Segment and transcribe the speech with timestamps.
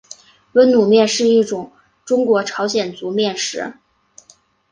[0.53, 1.71] 温卤面是一种
[2.05, 3.75] 中国朝鲜族面食。